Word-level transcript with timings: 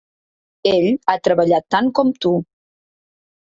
Ell 0.71 0.87
ha 1.13 1.17
treballat 1.29 1.69
tant 1.77 1.93
com 2.01 2.11
tu. 2.27 2.35